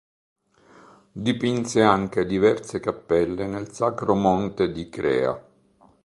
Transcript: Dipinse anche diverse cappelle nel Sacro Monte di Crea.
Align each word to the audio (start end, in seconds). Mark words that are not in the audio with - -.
Dipinse 1.11 1.83
anche 1.83 2.25
diverse 2.25 2.79
cappelle 2.79 3.45
nel 3.45 3.71
Sacro 3.71 4.15
Monte 4.15 4.71
di 4.71 4.89
Crea. 4.89 5.47